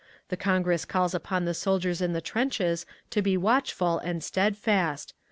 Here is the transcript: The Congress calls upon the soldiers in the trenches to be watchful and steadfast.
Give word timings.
The 0.29 0.35
Congress 0.35 0.83
calls 0.83 1.13
upon 1.13 1.45
the 1.45 1.53
soldiers 1.53 2.01
in 2.01 2.11
the 2.13 2.21
trenches 2.21 2.87
to 3.11 3.21
be 3.21 3.37
watchful 3.37 3.99
and 3.99 4.23
steadfast. 4.23 5.13